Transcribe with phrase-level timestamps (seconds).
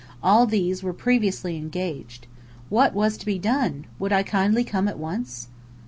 [0.23, 2.25] All these were previously engaged.
[2.69, 3.85] What was to be done?
[3.99, 5.47] Would I kindly come at once?